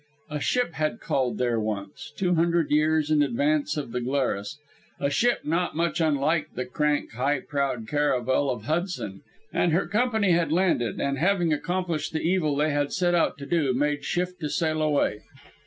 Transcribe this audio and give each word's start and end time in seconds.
A 0.31 0.39
ship 0.39 0.73
had 0.73 0.99
called 0.99 1.37
there 1.37 1.59
once, 1.59 2.11
two 2.17 2.33
hundred 2.33 2.71
years 2.71 3.11
in 3.11 3.21
advance 3.21 3.77
of 3.77 3.91
the 3.91 4.01
Glarus 4.01 4.57
a 4.99 5.11
ship 5.11 5.41
not 5.43 5.75
much 5.75 6.01
unlike 6.01 6.53
the 6.55 6.65
crank 6.65 7.11
high 7.11 7.39
prowed 7.41 7.87
caravel 7.87 8.49
of 8.49 8.63
Hudson, 8.63 9.21
and 9.53 9.73
her 9.73 9.85
company 9.85 10.31
had 10.31 10.51
landed, 10.51 10.99
and 10.99 11.19
having 11.19 11.53
accomplished 11.53 12.13
the 12.13 12.21
evil 12.23 12.55
they 12.55 12.71
had 12.71 12.91
set 12.91 13.13
out 13.13 13.37
to 13.37 13.45
do, 13.45 13.75
made 13.75 14.03
shift 14.03 14.39
to 14.39 14.49
sail 14.49 14.81
away. 14.81 15.19